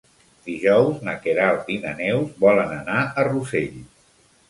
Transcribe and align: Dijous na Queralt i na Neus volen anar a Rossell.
Dijous 0.45 1.03
na 1.09 1.13
Queralt 1.27 1.71
i 1.75 1.79
na 1.85 1.93
Neus 2.01 2.35
volen 2.47 2.77
anar 2.81 3.01
a 3.25 3.31
Rossell. 3.33 3.81